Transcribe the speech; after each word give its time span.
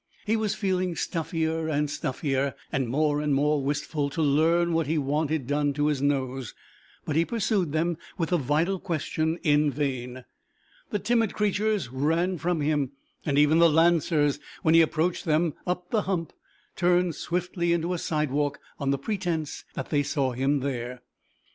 He 0.25 0.35
was 0.35 0.55
feeling 0.55 0.95
stuffier 0.95 1.67
and 1.67 1.87
stuffier, 1.87 2.55
and 2.71 2.89
more 2.89 3.21
and 3.21 3.35
more 3.35 3.61
wistful 3.63 4.09
to 4.09 4.21
learn 4.23 4.73
what 4.73 4.87
he 4.87 4.97
wanted 4.97 5.45
done 5.45 5.73
to 5.73 5.85
his 5.85 6.01
nose, 6.01 6.55
but 7.05 7.15
he 7.15 7.23
pursued 7.23 7.71
them 7.71 7.99
with 8.17 8.29
the 8.29 8.37
vital 8.37 8.79
question 8.79 9.37
in 9.43 9.69
vain; 9.69 10.25
the 10.89 10.97
timid 10.97 11.35
creatures 11.35 11.89
ran 11.89 12.39
from 12.39 12.61
him, 12.61 12.93
and 13.27 13.37
even 13.37 13.59
the 13.59 13.69
Lancers, 13.69 14.39
when 14.63 14.73
he 14.73 14.81
approached 14.81 15.25
them 15.25 15.53
up 15.67 15.91
the 15.91 16.01
Hump, 16.01 16.33
turned 16.75 17.13
swiftly 17.13 17.71
into 17.71 17.93
a 17.93 17.99
side 17.99 18.31
walk, 18.31 18.59
on 18.79 18.89
the 18.89 18.97
pretence 18.97 19.65
that 19.75 19.91
they 19.91 20.01
saw 20.01 20.31
him 20.31 20.61
there. 20.61 21.03